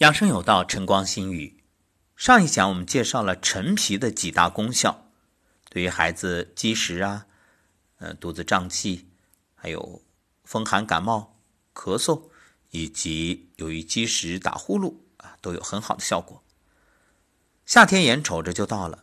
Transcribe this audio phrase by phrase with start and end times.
[0.00, 1.62] 养生有道，晨光心语。
[2.16, 5.10] 上一讲我们介绍了陈皮的几大功效，
[5.68, 7.26] 对于孩子积食啊、
[7.98, 9.10] 呃肚子胀气，
[9.54, 10.00] 还有
[10.42, 11.38] 风寒感冒、
[11.74, 12.30] 咳嗽，
[12.70, 16.42] 以及由于积食打呼噜啊，都有很好的效果。
[17.66, 19.02] 夏天眼瞅着就到了，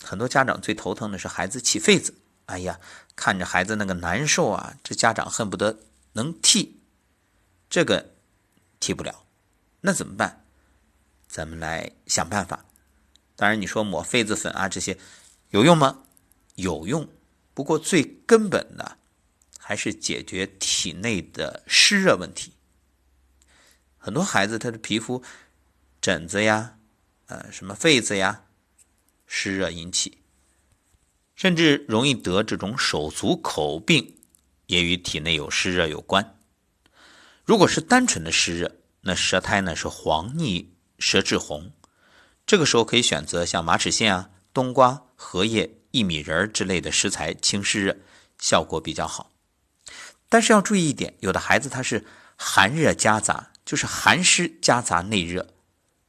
[0.00, 2.14] 很多家长最头疼的是孩子起痱子。
[2.46, 2.78] 哎呀，
[3.16, 5.80] 看着孩子那个难受啊，这家长恨不得
[6.12, 6.80] 能替，
[7.68, 8.14] 这个
[8.78, 9.24] 替不了，
[9.80, 10.44] 那怎么办？
[11.26, 12.64] 咱们来想办法。
[13.36, 14.98] 当然，你说抹痱子粉啊这些
[15.50, 16.02] 有用吗？
[16.56, 17.08] 有用，
[17.54, 18.98] 不过最根本的
[19.58, 22.52] 还是解决体内的湿热问题。
[23.96, 25.22] 很多孩子他的皮肤
[26.00, 26.76] 疹子呀，
[27.26, 28.44] 呃，什么痱子呀，
[29.26, 30.18] 湿热引起。
[31.34, 34.18] 甚至容易得这种手足口病，
[34.66, 36.36] 也与体内有湿热有关。
[37.44, 41.72] 如果是单纯的湿热，那舌苔呢是黄腻、舌质红，
[42.46, 47.96] 这个时候可以选择像马齿苋啊、冬瓜、荷叶、薏米仁之类的食材清湿热，
[48.38, 49.32] 效果比较好。
[50.28, 52.06] 但是要注意一点，有的孩子他是
[52.36, 55.54] 寒热夹杂，就是寒湿夹杂内热，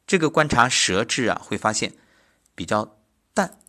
[0.05, 1.93] 这个观察舌质啊会发现
[2.53, 2.97] 比较
[3.33, 3.59] 淡，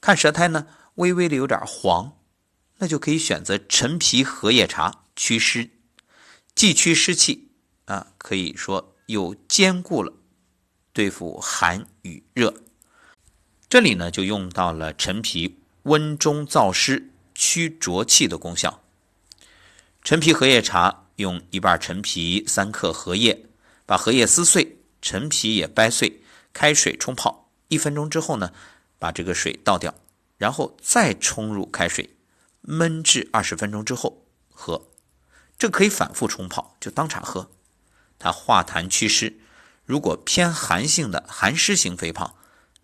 [0.00, 0.66] 看舌苔呢。
[0.96, 2.16] 微微的有点黄，
[2.78, 5.68] 那就可以选择陈皮荷叶茶祛湿，
[6.54, 7.45] 既祛湿气
[7.86, 10.12] 啊，可以说又兼顾了
[10.92, 12.54] 对付寒与热。
[13.68, 18.82] 这里呢就用到了陈皮温中燥湿、驱浊气的功效。
[20.02, 23.46] 陈皮荷叶茶用一半陈皮，三克荷叶，
[23.84, 28.52] 把荷叶撕碎，陈皮也掰碎，开水冲泡一分钟之后呢，
[28.98, 29.94] 把这个水倒掉。
[30.38, 32.10] 然后再冲入开水，
[32.62, 34.88] 焖至二十分钟之后喝，
[35.56, 37.50] 这可以反复冲泡，就当茶喝。
[38.18, 39.38] 它化痰祛湿。
[39.84, 42.34] 如果偏寒性的寒湿型肥胖，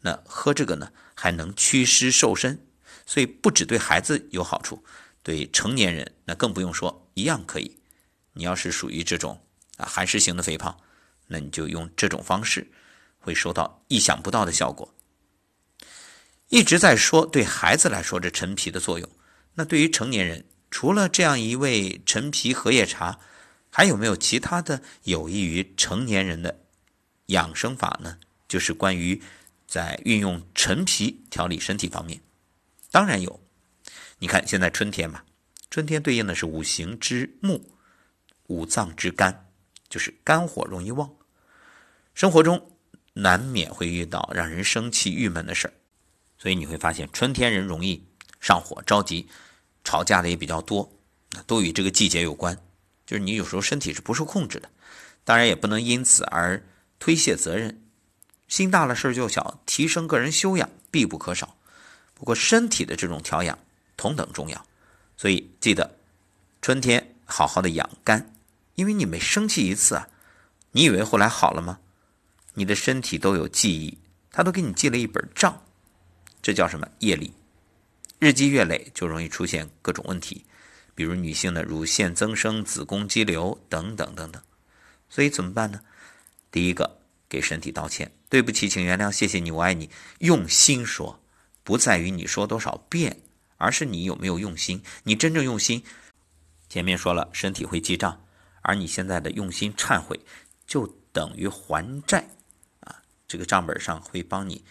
[0.01, 2.67] 那喝这个呢还能祛湿瘦身。
[3.05, 4.85] 所以不只对孩子有好处，
[5.25, 7.79] 对成年人那更不用说，一样可以。
[8.33, 9.45] 你要是属于这种
[9.77, 10.79] 啊寒湿型的肥胖，
[11.27, 12.71] 那你就用这种方式，
[13.19, 14.95] 会收到意想不到的效果。
[16.49, 19.09] 一直在说对孩子来说这陈皮的作用，
[19.55, 23.19] 那对于成年人，除了这样一味陈皮荷叶茶，
[23.75, 26.61] 还有没有其他的有益于成年人的
[27.27, 28.19] 养生法呢？
[28.47, 29.23] 就是关于
[29.67, 32.21] 在运用陈皮调理身体方面，
[32.91, 33.41] 当然有。
[34.19, 35.23] 你看现在春天嘛，
[35.71, 37.71] 春天对应的是五行之木，
[38.49, 39.49] 五脏之肝，
[39.89, 41.11] 就是肝火容易旺，
[42.13, 42.77] 生活中
[43.15, 45.73] 难免会遇到让人生气郁闷的事儿。
[46.37, 48.07] 所以你会发现，春天人容易
[48.39, 49.27] 上火、着急，
[49.83, 50.93] 吵架的也比较多，
[51.47, 52.59] 都与这个季节有关。
[53.07, 54.71] 就是你有时候身体是不受控制的，
[55.25, 56.63] 当然也不能因此而
[56.99, 57.83] 推卸责任。
[58.49, 61.57] 心大了事儿就小，提升个人修养必不可少。
[62.15, 63.59] 不过身体的这种调养
[63.97, 64.67] 同等重要，
[65.17, 65.99] 所以记得
[66.61, 68.35] 春天好好的养肝，
[68.75, 70.09] 因为你每生气一次啊，
[70.71, 71.79] 你以为后来好了吗？
[72.55, 73.99] 你的身体都有记忆，
[74.31, 75.65] 他都给你记了一本账。
[76.43, 77.33] 这叫什么业力？
[78.19, 80.45] 日积月累就容易出现各种问题，
[80.95, 84.43] 比如女性的乳腺增生、子宫肌瘤等等等等。
[85.09, 85.81] 所以怎么办呢？
[86.51, 86.99] 第一个，
[87.29, 89.91] 给身体道歉，对不起，请原谅，谢谢你，我爱你。
[90.19, 91.21] 用心说，
[91.63, 93.23] 不在于你说多少遍，
[93.57, 94.83] 而是你有没有用心。
[95.05, 95.83] 你真正用心，
[96.69, 98.25] 前面说了，身体会记账，
[98.63, 100.21] 而你现在的用心忏悔，
[100.67, 102.29] 就等于还债
[102.81, 103.03] 啊。
[103.27, 104.65] 这个账本上会帮你。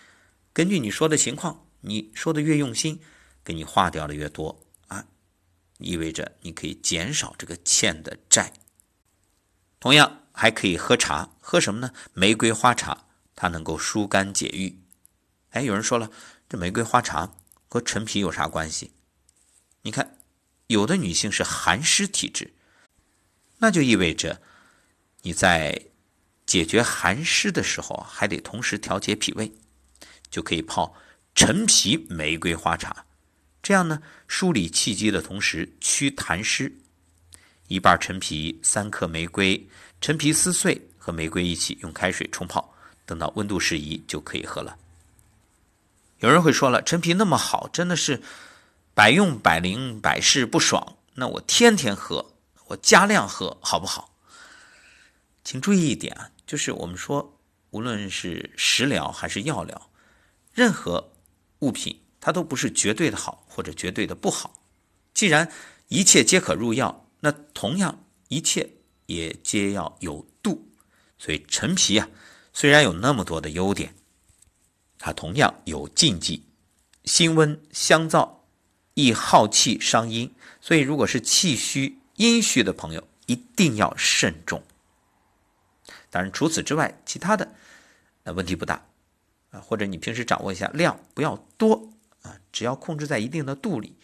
[0.53, 3.00] 根据你说的情况，你说的越用心，
[3.44, 4.59] 给你划掉的越多，
[5.81, 8.53] 意味着你可以减少这个欠的债。
[9.80, 11.92] 同样还可以喝茶，喝什么呢？
[12.14, 13.06] 玫瑰花茶，
[13.36, 14.80] 它能够疏肝解郁。
[15.50, 16.09] 哎，有人说了，
[16.47, 17.34] 这玫瑰花茶
[17.68, 18.91] 和陈皮有啥关系？
[19.81, 20.18] 你看，
[20.68, 22.53] 有的女性是寒湿体质，
[23.58, 24.41] 那就意味着
[25.24, 25.88] 你在
[26.46, 29.52] 解决寒湿的时候，还得同时调节脾胃。
[30.29, 30.96] 就可以泡
[31.35, 33.06] 陈皮玫瑰花茶，
[33.61, 36.73] 这样呢，梳理气机的同时祛痰湿。
[37.67, 39.67] 一半陈皮，三克玫瑰，
[40.02, 42.73] 陈皮撕碎和玫瑰一起用开水冲泡，
[43.05, 44.78] 等到温度适宜就可以喝了。
[46.19, 48.22] 有人会说了，陈皮那么好，真的是
[48.93, 52.34] 百用百灵百试不爽，那我天天喝，
[52.67, 54.13] 我加量喝好不好？
[55.43, 59.90] 请注意一点啊，就是我们说，无论是食疗还是药疗。
[60.53, 61.13] 任何
[61.59, 64.64] 物品，它都不是绝对的好或者绝对的不好。
[65.14, 65.52] 既然
[65.90, 68.70] 一切皆可入药，那同样一切
[69.08, 70.70] 也皆要有度。
[71.18, 72.08] 所以陈皮啊，
[72.53, 73.94] 虽然有那么多的优点，
[74.97, 76.46] 它同样有禁忌，
[77.03, 78.38] 辛温香燥，
[78.94, 80.34] 易耗气伤阴。
[80.62, 84.64] 所以，如果是气虚、阴虚的朋友，一定要慎重。
[86.09, 87.53] 当然，除此之外，其他的
[88.23, 88.85] 呃问题不大
[89.50, 91.91] 啊，或者你平时掌握一下量，不要多，
[92.61, 93.97] 只要控制在一定的度里，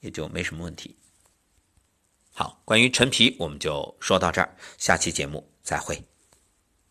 [0.00, 0.96] 也就没什么问题。
[2.30, 6.09] 好，关于陈皮，我们就说到这儿，下期节目再会。